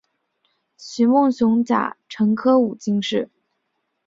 [0.79, 3.29] 徐梦熊甲辰科武进士。